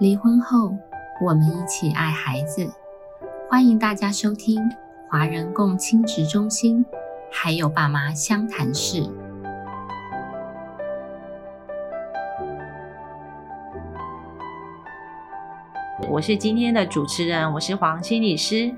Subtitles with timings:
[0.00, 0.76] 离婚后，
[1.24, 2.68] 我们一起爱孩子。
[3.48, 4.60] 欢迎大家收听
[5.08, 6.84] 华人共亲职中心，
[7.30, 9.08] 还有爸妈相谈室。
[16.14, 18.72] 我是今天的主持人，我是黄心理师。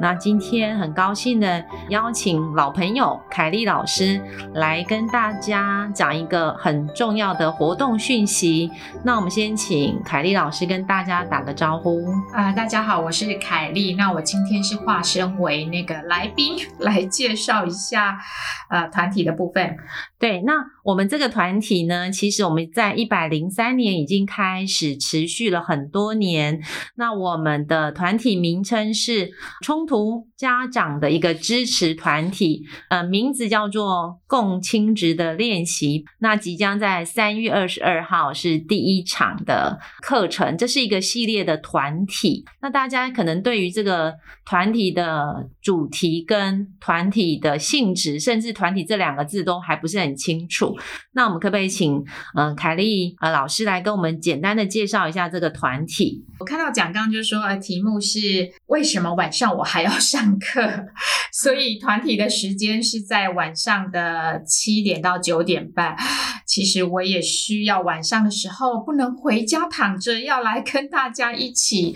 [0.00, 4.20] 那今天很高兴的邀请老朋友凯丽老师
[4.54, 8.68] 来跟大家讲一个很重要的活动讯息。
[9.04, 12.00] 那我们先请凯丽老师跟大家打个招呼。
[12.32, 13.94] 啊、大家好，我是凯丽。
[13.94, 18.18] 那我今天是化身为那个来宾来介绍一下
[18.68, 19.76] 呃团体的部分。
[20.18, 26.60] 对，那我们这个团体呢，其实我们在一百零三年已经开始持续了很多年。
[26.96, 29.30] 那我们的团体名称是
[29.62, 36.04] 冲突家长的一个支持团体，呃，名字叫做共亲职的练习。
[36.18, 42.44] 那即将在三月二十二号是第一场的课程，这是一个系列的团体。
[42.60, 50.76] 那大家可能对于这个团体的主题跟团体的性质，甚至团体这两个字都还不是很清楚。
[51.12, 56.24] 那我们可不可以请嗯、凯丽呃老师来跟我们简单的介绍一下这个团体？
[56.38, 58.18] 我看到讲纲就说，呃，题目是
[58.66, 60.86] 为什么晚上我还要上课？
[61.32, 65.96] 所以团体的时间是在晚上的七点到九点半。
[66.46, 71.94] 其实我也需要晚上的时候不能回家躺着，要来跟大家一起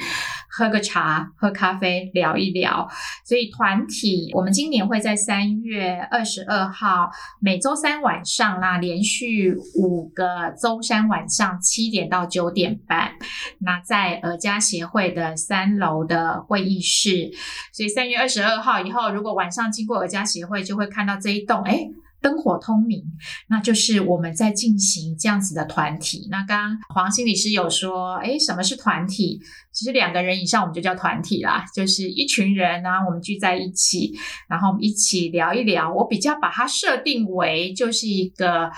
[0.56, 2.88] 喝个茶、喝咖啡、聊一聊。
[3.24, 7.10] 所以团体我们今年会在三月二十二号
[7.40, 13.12] 每周三晚上啦，连续五个周三晚上七点到九点半。
[13.58, 17.32] 那在尔家协会的三楼的会议室，
[17.72, 21.88] 所以三月二十二号以后，如果晚上经过尔家协会，就会看到这一栋，哎。
[22.24, 23.04] 灯火通明，
[23.50, 26.26] 那就是我们在进行这样子的团体。
[26.30, 29.38] 那刚刚黄心理师有说，哎，什么是团体？
[29.70, 34.14] 其实两个人以上我们就叫团体啦，就是一群人呢、我们聚在一起，
[34.48, 35.92] 然后我们一起聊一聊。
[35.92, 38.70] 我比较把它设定为就是一个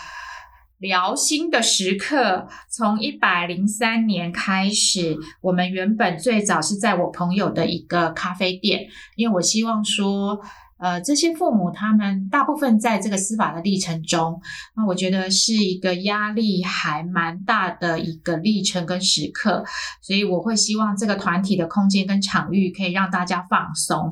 [0.78, 2.48] 聊心的时刻。
[2.68, 10.40] 从一百零三年开始，我们原本最早是在我朋友的一个咖啡店，因为我希望说。
[10.78, 14.40] 呃，这些父母他们大部分在这个司法的历程中，
[14.76, 19.64] 那我觉得是一个压力还蛮大的一个历程跟时刻，
[20.02, 24.10] 所以我会希望这个团体的空间跟场域可以让大家放松。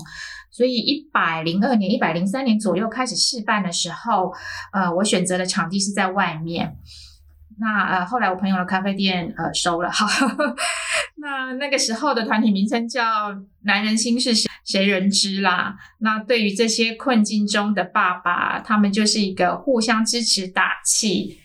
[0.51, 4.33] 所以一百零二年、一百零三年左右开始试办的时候，
[4.73, 6.77] 呃，我选择的场地是在外面。
[7.59, 10.07] 那呃，后来我朋友的咖啡店呃收了，好，
[11.19, 13.03] 那那个时候的团体名称叫
[13.63, 15.77] “男人心事谁谁人知”啦。
[16.01, 21.39] 那对于这些困境中的爸爸，他们就是一个互相支持打气。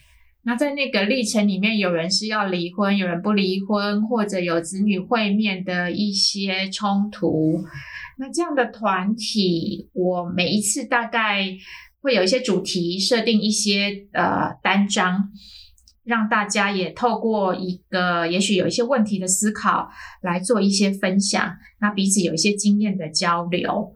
[0.43, 7.63] 那在那个历程里面，有人是要离婚，有人不离婚，或者有子女会面的一些冲突。
[8.17, 11.45] 那这样的团体，我每一次大概
[12.01, 15.29] 会有一些主题，设定一些呃单章。
[16.09, 19.87] 让大家也透过一个也许有一些问题的思考
[20.23, 23.93] 来做一些分享，那彼此有一些经验的交流。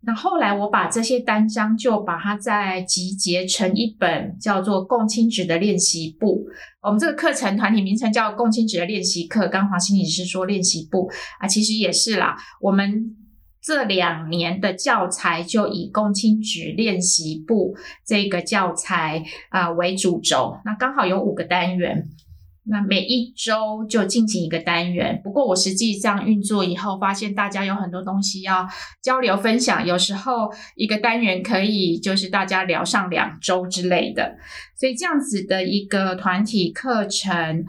[0.00, 6.44] 那后来我把这些单章就把它再集结成一本叫做《共亲职的练习簿》。
[6.82, 13.16] 我们这个课程团体名称叫《共亲职的练习课》，刚黄心理师说练习簿啊，其实也是啦，我们。
[13.64, 22.06] 这两年的教材就以共亲职练习簿这个教材啊、呃、为主轴，那刚好有五个单元，
[22.64, 25.18] 那每一周就进行一个单元。
[25.24, 28.68] 不过我实际这样运作以后，发现大家有很多东西要
[29.02, 34.36] 交流分享，有时候一个单元可以就是大家聊上两周之类的，
[34.78, 37.64] 所以这样子的一个团体课程。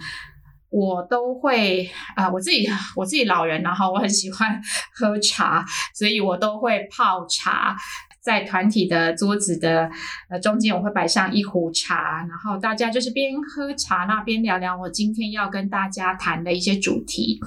[0.76, 4.62] 我都会啊、我自己我自己老人然后我很喜欢
[4.94, 7.78] 喝茶，所以我都会泡茶。
[8.20, 9.90] 在团体的桌子的
[10.30, 17.40] 呃中间，我会摆上一壶茶，然后大家就是边喝茶那边聊聊我今天要跟大家谈的一些主题。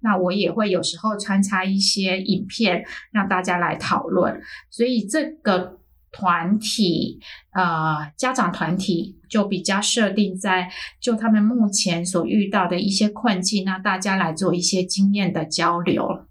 [0.00, 4.42] 那我也会有时候穿插一些影片，让大家来讨论。
[4.68, 5.78] 所以这个。
[6.16, 7.20] 团体，
[7.52, 10.66] 呃，家长团体就比较设定在
[10.98, 16.26] 就他们目前所遇到的一些困境，那大家来做一些经验的交流。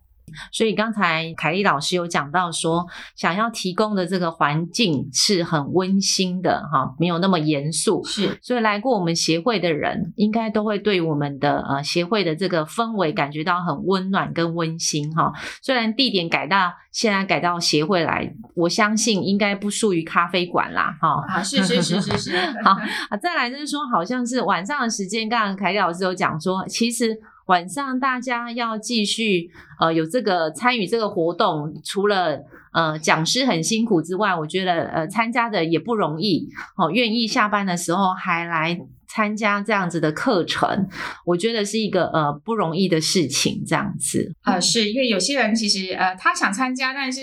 [0.51, 2.85] 所以刚才凯丽老师有讲到说，
[3.15, 8.03] 想要提供的这个环境是很温馨的哈，没有那么严肃。
[8.03, 15.31] 是，所以来过我们协会的人，应该都会对我们的呃协会的这个氛围感觉到很温暖跟温馨哈。
[15.61, 21.23] 虽然地点改到现在改到协会来，我相信应该不属于咖啡馆啦哈。
[21.27, 22.37] 啊，是是是是是。
[22.63, 22.71] 好
[23.09, 27.17] 啊，再来就是说，好像是晚上的时间，刚刚凯丽老师有讲说，其实。
[27.45, 29.49] 晚上大家要继续
[29.79, 32.39] 呃有这个参与这个活动，除了
[32.73, 36.47] 呃讲师很辛苦之外，我觉得呃参加的也不容易
[36.77, 40.87] 哦，愿意下班的时候还来参加这样子的课程，
[41.25, 44.33] 我觉得是一个呃不容易的事情，这样子。
[44.43, 47.21] 呃，是因为有些人其实呃他想参加，但是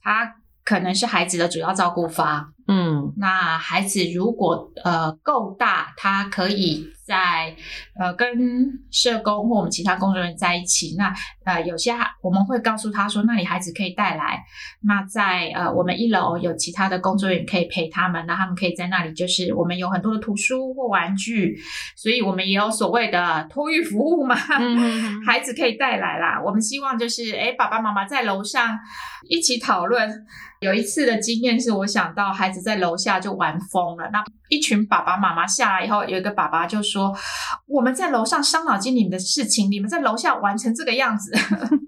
[0.00, 2.52] 他可能是孩子的主要照顾方。
[2.68, 7.54] 嗯那孩子如果呃够大，他可以在
[7.98, 8.28] 呃跟
[8.90, 10.96] 社工或我们其他工作人员在一起。
[10.98, 11.14] 那
[11.44, 11.92] 呃有些
[12.22, 14.42] 我们会告诉他说，那你孩子可以带来。
[14.82, 21.56] 那在呃我们一楼有其他的工作人员可以陪他们，那他们可以在那里就是我们有很多的图书或玩具，
[21.96, 24.36] 所以我们也有所谓的 托育服务嘛。
[24.58, 26.42] 嗯 孩子可以带来啦。
[26.44, 28.76] 我们希望就是，哎，爸爸妈妈在楼上
[29.28, 30.26] 一起讨论。
[30.60, 37.14] 有一次的经验是我想到孩子在楼下就玩疯了，那一群爸爸妈妈下来以后，有一个爸爸就说
[37.66, 41.32] ：“我们在楼上伤脑筋你们的事情，你们在楼下玩成这个样子。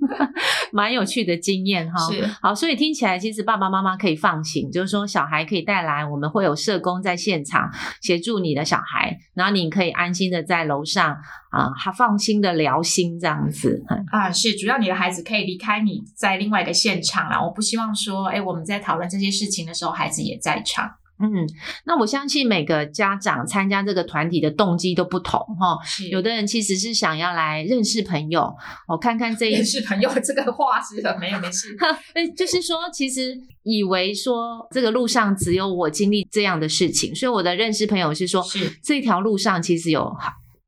[0.73, 1.99] 蛮有趣的经验哈。
[2.13, 7.71] 是好，所以听起来其实爸爸妈妈可以放心，就是说小孩可以带来，我们会有社工在现场
[8.01, 11.17] 协助你的小孩，然后你可以安心的在楼上
[11.51, 13.85] 啊，还、放心的聊心这样子。
[13.89, 17.43] 嗯啊，是主要你的孩子可以离开你在另外一个现场啦。
[17.43, 20.91] 我不希望说，哎，我们在讨论这些事情的时候，孩子也在场。
[21.21, 21.47] 嗯，
[21.85, 25.79] 那我相信每个家长参加这个团体的动机都不同哈。
[25.85, 28.55] 是有的人其实是想要来认识朋友，
[28.87, 31.77] 我、看看这一认识朋友 这个话是的，没有没事。
[32.15, 40.15] 哎，就是说，其实以为说这个路上只有我经历这样的事情，所以我的认识朋友是说，是这条路上其实有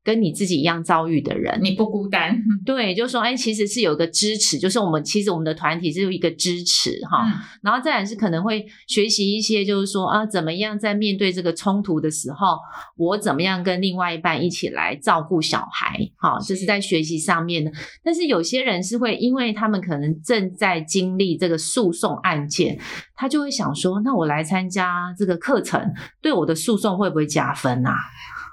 [0.03, 1.59] 跟你自己一样遭遇的人。
[1.61, 2.41] 你不孤单。
[2.65, 12.57] 对，就是说，哎，其实是有个支持，就是我们其实我们的团体是有一个支持哈，嗯然后再来是可能会学习一些，就是说啊，怎么样在面对这个冲突的时候，
[12.95, 17.71] 我怎么样跟另外一半一起来照顾小孩，哈，这是是在学习上面的。
[18.03, 22.79] 但是有些人是会，因为他们可能正在经历这个诉讼案件，
[23.15, 25.81] 他就会想说，那我来参加这个课程，
[26.21, 27.95] 对我的诉讼会不会加分啊？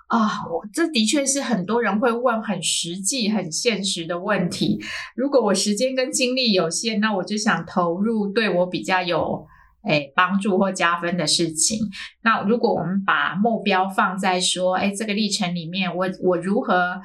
[0.08, 4.78] 啊，我这的确是很多人会问很实际、很现实的问题。
[5.14, 9.46] 如果我时间跟精力有限，那我就想投入对我比较有
[9.86, 11.78] 诶帮助或加分的事情。
[12.22, 17.02] 那如果我们把目标放在说，哎，这个历程里面，我我如何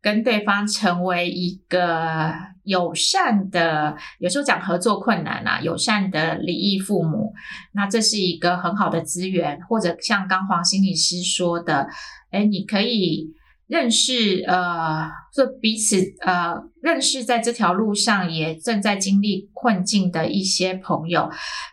[0.00, 7.32] 跟对方成为一个友善的，有时候讲合作困难啊，友善的离异父母，
[7.72, 11.88] 那这是一个很好的资源，或者像刚黄心理师说的，
[12.34, 13.30] 哎，你可以
[13.66, 21.30] 认识呃，就彼此呃认识在这条路上也正在经历困境的一些朋友，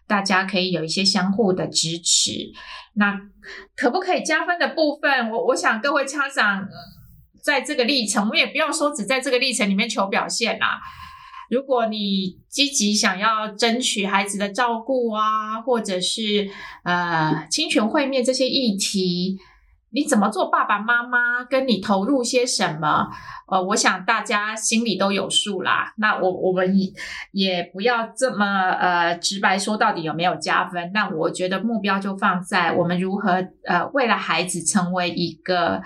[0.07, 2.31] 大家可以有一些相互的支持。
[2.93, 3.19] 那
[3.75, 6.67] 可不可以加分的部分，我我想各位家长。
[7.43, 10.79] 在这个历程，我们也不要说只在这个历程里面求表现啦。
[11.49, 16.47] 如果你积极想要争取孩子的照顾啊，或者是
[16.83, 19.39] 呃侵权会面这些议题，
[19.93, 23.09] 你怎么做爸爸妈妈，跟你投入些什么？
[23.47, 25.93] 呃，我想大家心里都有数啦。
[25.97, 26.73] 那我我们
[27.31, 30.91] 也不要这么呃直白说到底有没有加分。
[30.93, 35.81] 那我觉得目标就放在我们如何呃为了孩子成为一个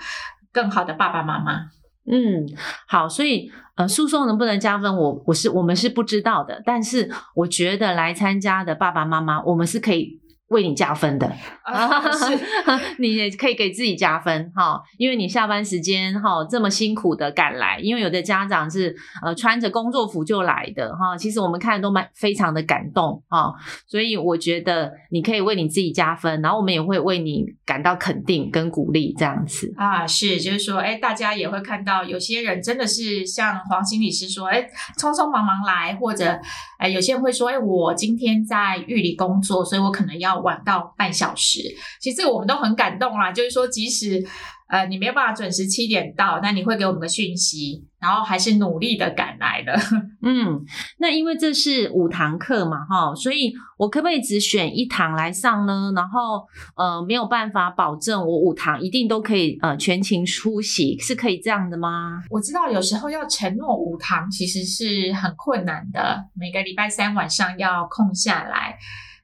[0.52, 1.70] 更好的爸爸妈妈。
[2.08, 2.46] 嗯，
[2.86, 11.26] 好，所以呃，诉讼能不能加分，我我是我们是不知道的，但是我觉得来参加的爸爸妈妈，我们是可以为你加分的，
[11.64, 12.38] 啊是
[12.98, 23.52] 你也可以给自己加分哈，因为你下班时间哈这么辛苦的赶来，因为有的家长是呃穿着工作服就来的哈，其实我们看都蛮非常的感动哈，
[23.88, 29.72] 所以我觉得你可以为你自己加分，然后我们也会为你感到肯定跟鼓励这样子。
[29.76, 34.62] 啊，是，就是说，哎，大家也会看到有些人真的是像黄心理师说，哎，
[34.96, 36.38] 匆匆忙忙来，或者，
[36.78, 41.60] 哎，有些人会说，哎，我今天在狱里工作，所以我可能要晚到半小时。
[42.00, 44.22] 其实这个我们都很感动啦，就是说，即使
[44.68, 49.72] 呃你没有办法准时七点到，那你会给我们个讯息，然后还是努力的赶来的。
[50.22, 50.64] 嗯，
[50.98, 55.92] 那因为这是五堂课嘛，哈，所以我可不可以只选一堂来上呢？
[55.94, 56.44] 然后
[56.76, 62.22] 呃，没有办法保证我五堂一定都可以呃全勤出席，是可以这样的吗？
[62.30, 68.76] 我知道有时候要承诺五堂其实是很困难的，每个礼拜三晚上要空下来。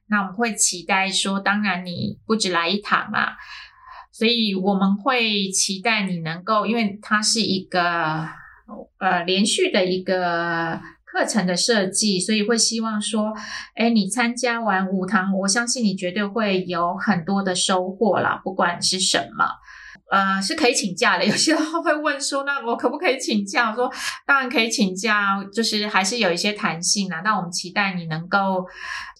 [0.07, 3.35] 那我们会期待说，当然你不止来一堂啦，
[4.11, 8.27] 所以我们会期待你能够，因为它是一个
[8.99, 13.33] 呃连续的一个课程的设计，所以会希望说，
[13.75, 19.45] 哎，你参加完五堂，我相信你绝对会有很多的收获啦，不管是什么。
[20.11, 21.25] 呃是可以请假的。
[21.25, 23.71] 有些人会问说，那我可不可以请假？
[23.71, 23.91] 我说
[24.27, 27.21] 当然可以请假，就是还是有一些弹性啊。
[27.21, 28.63] 那我们期待你能够。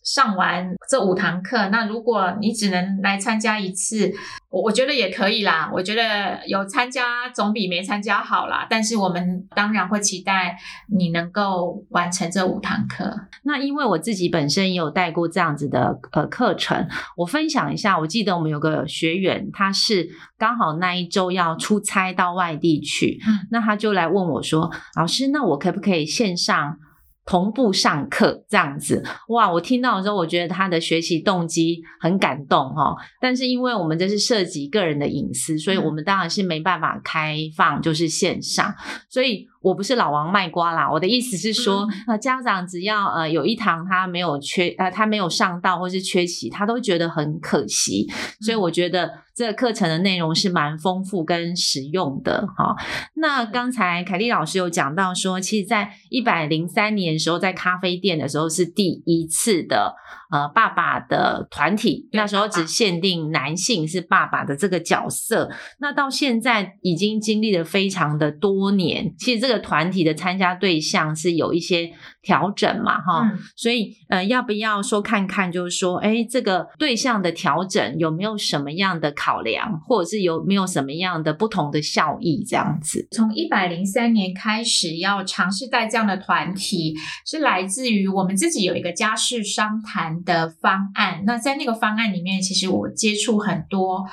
[0.04, 4.12] 上完这五堂课，那如果你只能来参加一次，
[4.50, 5.70] 我我觉得也可以啦。
[5.74, 8.68] 我觉得有参加总比没参加好啦。
[8.70, 10.58] 但是我们当然会期待
[10.90, 13.14] 你能够完成这五堂课。
[13.44, 17.98] 那因为我自己本身也有带过这样子的呃课程，我分享一下。
[17.98, 26.78] 我记得我们有个学员，他是刚好那一周要出差到外地去，嗯，那他就来问我说：“老师，那我可不可以线上？”
[27.26, 29.52] 同步上课这样子，哇！
[29.52, 32.96] 我听到的时候，我觉得他的学习动机很感动哈。
[33.22, 38.74] 但是因为我们这是涉及个人的隐私，所以我们当然是没办法开放，就是线上，
[39.10, 39.48] 所以。
[39.64, 48.06] 我不是老王卖瓜啦，我的意思是说，呃，家长只要呃有一堂他没有缺，呃，他没有上到或是缺席，他都觉得很可惜。
[48.42, 52.76] 所以我觉得这个课程的内容是蛮丰富跟实用的哈。
[53.16, 59.96] 那刚才凯丽老师有讲到说，其实在一百零三年的时候，在咖啡店的时候是第一次的。
[60.32, 65.48] 呃，爸爸的团体那时候只限定男性是爸爸的这个角色，
[65.80, 71.92] 那到现在已经经历了非常的多年，其实这个团体的参加对象是有一些
[72.22, 82.44] 调整嘛，哈，所以呃，要不要说看看，就是说，哎，这个对象的调整有没有什么样的考量，或者是有没有什么样的不同的效益？
[82.48, 86.96] 这样子，从一百零三年开始要尝试带这样的团体，
[87.26, 90.14] 是来自于我们自己有一个家事商谈。
[90.24, 94.06] 的方案，那在那个方案里面，其实我接触很多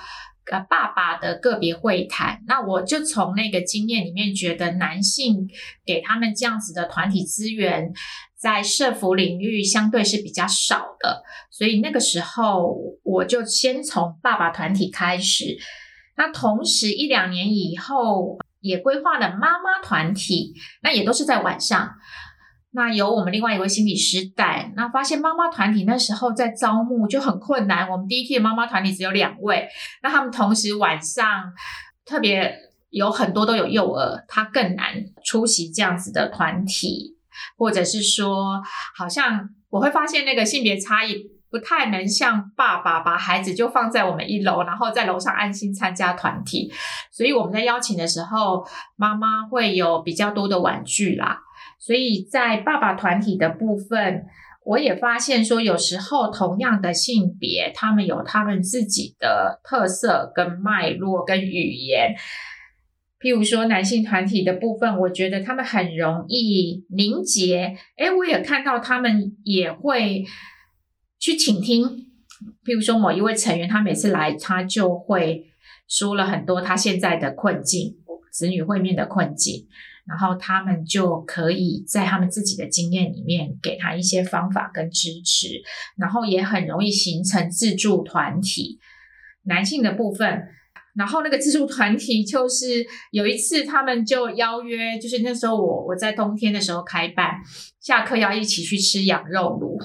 [0.50, 5.48] 呃爸爸的个别会谈，那我就从那个经验里面觉得，男性
[5.86, 7.92] 给他们这样子的团体资源，
[8.36, 15.56] 在社服领域相对是比较少的，所以那个时候我就先从爸爸团体开始，
[16.16, 21.94] 那同时一两年以后也规划了妈妈团体，那也都是在晚上。
[22.72, 27.90] 那由我们另外一位心理师带，那发现妈妈团体那时候在招募就很困难。
[27.90, 29.68] 我们第一批的妈妈团体只有两位，
[30.02, 31.52] 那他们同时晚上
[32.04, 32.54] 特别
[32.90, 37.16] 有很多都有幼儿，他更难出席这样子的团体，
[37.56, 38.62] 或者是说，
[38.96, 41.16] 好像我会发现那个性别差异
[41.50, 46.72] 不太能像爸爸把孩子就放在我们一楼，然后在楼上安心参加团体。
[47.10, 51.40] 所以我们在邀请的时候，妈妈会有比较多的玩具啦。
[51.78, 54.26] 所以在爸爸团体的部分，
[54.64, 62.14] 我也发现说，有时候同样的性别，他们有他们自己的特色、跟脉络、跟语言。
[63.18, 67.76] 譬如说男性团体的部分，我觉得他们很容易凝结。
[67.96, 70.24] 诶，我也看到他们也会
[71.18, 72.06] 去倾听。
[72.64, 75.44] 譬如说某一位成员，他每次来，他就会
[75.86, 77.96] 说了很多他现在的困境，
[78.32, 79.66] 子女会面的困境。
[80.06, 85.62] 然后他们就可以在他们自己的经验里面给他一些方法跟支持，
[85.96, 88.78] 然后也很容易形成自助团体。
[89.42, 90.48] 男性的部分。
[90.96, 97.40] 然后那个自助团体就是有一次，他们就邀约，就是那时候我我在冬天的时候开办，
[97.80, 99.78] 下课要一起去吃羊肉炉，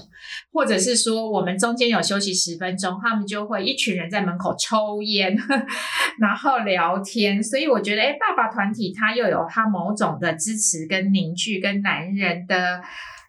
[0.51, 5.37] 或者是说我们中间有休息十分钟，他们就会一群人在门口抽烟，
[6.19, 7.41] 然后聊天。
[7.41, 12.81] 所以我觉得，哎，爸爸团体他又有他某种的支持跟凝聚，跟男人的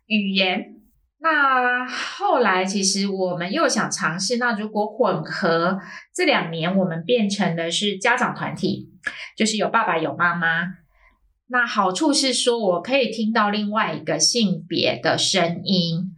[0.07, 0.73] 语言。
[1.19, 4.37] 那后来，其实我们又想尝试。
[4.37, 5.79] 那如果混合
[6.15, 8.91] 这两年，我们变成的是家长团体，
[9.37, 10.65] 就是有爸爸有妈妈。
[11.49, 16.13] 那好处是说，我可以听到另外一个性别的声音。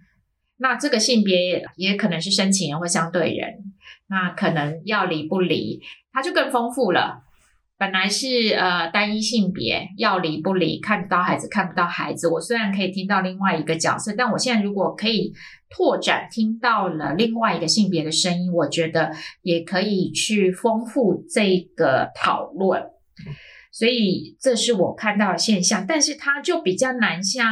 [0.56, 3.74] 那这个性别也也可能是申请人或相对人。
[4.08, 5.80] 那可能要离不离，
[6.12, 7.22] 它就更丰富了。
[7.78, 12.26] 本来是呃单一性别，要离不离，看得到孩子看不到孩子。
[12.28, 15.32] 我虽然可以听到另外一个角色，但我现在如果可以
[15.70, 22.82] 拓展，听到了另外一个性别的声音，我觉得也可以去丰富这个讨论。
[23.70, 27.46] 所以这是我看到的现象，但是它就比较难像，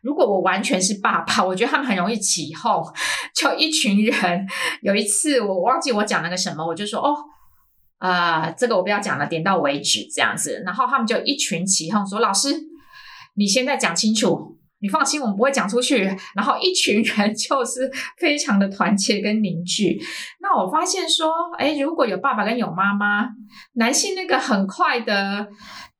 [0.00, 2.82] 如果我完全是爸爸，我觉得他们很容易起哄，
[3.36, 4.46] 就一群人。
[4.80, 7.14] 有一次我忘记我讲了个什么，我就说哦。
[8.00, 10.62] 啊，这个我不要讲了，点到为止这样子。
[10.64, 12.48] 然后他们就一群起哄说：“老师，
[13.36, 16.04] 你现在讲清楚，你放心，我们不会讲出去。”
[16.34, 20.00] 然后一群人 就是非常的团结跟凝聚。
[20.40, 23.28] 那我发现说，哎，如果有爸爸跟有妈妈，
[23.74, 25.46] 男性那个很快的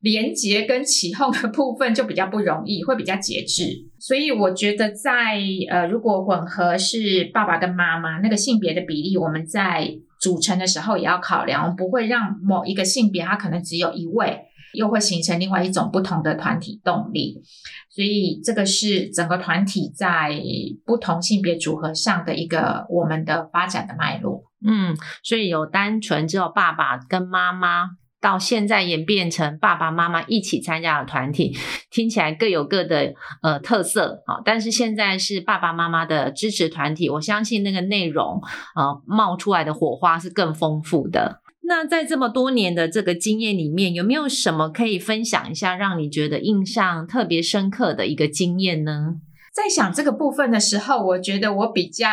[0.00, 3.64] 连接跟起哄的部分就比较不容易，会比较节制。
[3.98, 5.38] 所以我觉得在
[5.70, 9.86] 呃，如果混合是爸爸跟妈妈那个性别的比例，我们在。
[10.20, 14.42] 组成的时候也要考量，不会让某一个性别它可能只有一位，
[14.74, 17.42] 又会形成另外一种不同的团体动力。
[17.88, 20.40] 所以这个是整个团体在
[20.84, 24.44] 不同性别组合上的一个我们的发展的脉络。
[24.64, 27.99] 嗯，所以有单纯只有爸爸跟妈妈。
[28.20, 31.56] 到现在演变成爸爸妈妈一起参加的团体，
[31.90, 34.42] 听起来各有各的呃特色啊。
[34.44, 38.42] 但是现在是爸爸妈妈的支持团体，我相信那个内容
[38.76, 41.40] 呃冒出来的火花是更丰富的。
[41.62, 49.14] 那在这么多年的这个经验里面，有没有什么可以分享一下，让你觉得印象特别深刻的一个经验呢？
[49.52, 52.06] 在想这个部分的时候，我觉得我比较。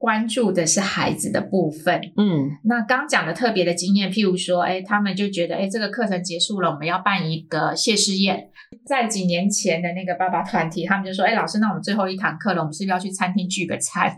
[0.00, 8.48] 关注的是孩子的部分，嗯，那刚讲的特别的经验，譬如说，哎，他们就觉得，哎，这个课程结束了，我们要办一个谢师宴。
[8.86, 14.10] 在几年前的那个爸爸团体，他们就说，哎，老师，那我们最后一堂课了，我们是不是要去餐厅聚个餐？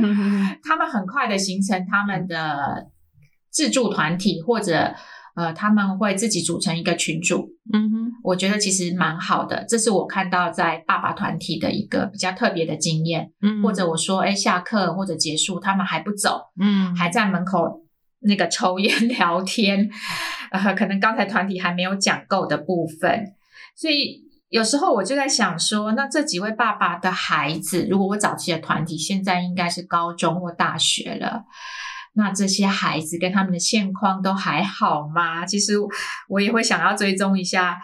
[0.64, 2.86] 他们很快的形成他们的
[3.50, 4.94] 自助团体，或者。
[5.36, 17.82] 呃，他们会自己组成一个群组，嗯哼，我觉得其实蛮好的，这是我看到在爸爸团体的一个比较特别的经验，嗯，或者我说，哎，下课或者结束，他们还不走，嗯，还在门口
[18.22, 19.88] 那个抽烟 聊天，
[20.50, 23.34] 呃，可能刚才团体还没有讲够的部分，
[23.76, 31.44] 所以有时候我就在想说，那这几位爸爸的孩子，如果我早期的团体现在应该是高中或大学了。
[32.16, 35.44] 那这些孩子跟他们的现况都还好吗？
[35.44, 35.74] 其实
[36.28, 37.76] 我也会想要追踪一下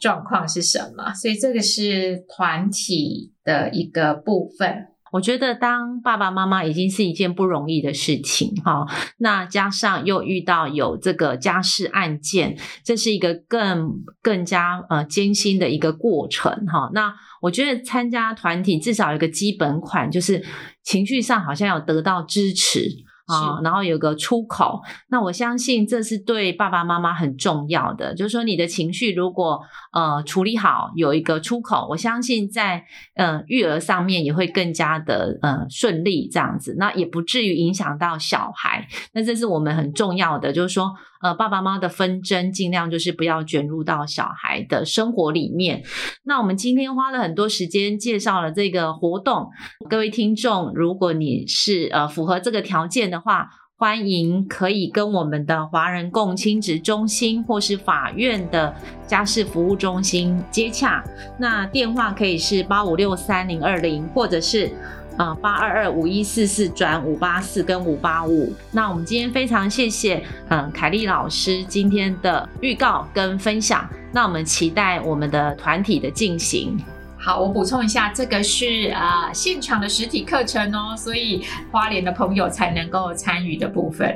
[0.00, 4.88] 状况是什么，所以这个是团体的一个部分。
[5.12, 8.84] 我觉得当爸爸妈妈已经是一件不容易的事情哈，
[9.18, 16.90] 那加上又遇到有这个家事案件，这是一个更更加呃艰辛的一个过程哈。
[16.92, 20.44] 那我觉得参加团体至少有一个基本款，就是
[20.82, 23.05] 情绪上好像有得到支持。
[23.26, 28.14] 啊，然后有个出口，那我相信这是对爸爸妈妈很重要的。
[28.14, 29.60] 就是说，你的情绪如果
[29.92, 32.84] 呃处理好，有一个出口，我相信在
[33.14, 38.86] 呃育儿上面也会更加的呃顺利，这样子，那也不至于影响到小孩。
[39.12, 40.94] 那这是我们很重要的，就是说。
[41.22, 45.82] 呃，爸爸妈妈的纷争尽量就是不要卷入到小孩的生活里面。
[46.24, 49.50] 那我们今天花了很多时间介绍了这个活动，
[49.88, 53.48] 各位听众，如果你是呃符合这个条件的话，
[53.78, 58.74] 欢迎可以跟我们的华人共亲职中心或是法院的
[59.06, 61.04] 家事服务中心接洽。
[61.38, 64.70] 那电话可以是八五六三零二零，或者是。
[65.16, 68.52] 啊，八二二五一四四转五八四跟五八五。
[68.70, 73.88] 那我们今天非常谢谢，嗯，凯丽老师今天的预告跟分享。
[74.12, 76.78] 那我们期待我们的团体的进行。
[77.18, 84.14] 好，我补充一下，这个是啊现场的实体课程哦，所以花莲的朋友才能够参与的部分。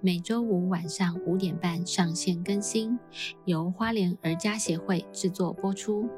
[0.00, 2.98] 每周五晚上五点半上线更新，
[3.44, 6.08] 由花莲儿家协会制作播出。